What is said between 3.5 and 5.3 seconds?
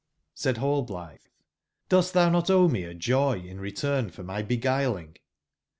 return formybeguiling?'